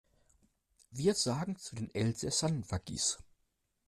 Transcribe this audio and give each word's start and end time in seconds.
Wir 0.89 1.13
sagen 1.13 1.57
zu 1.59 1.75
den 1.75 1.93
Elsässern 1.93 2.63
Waggis. 2.71 3.19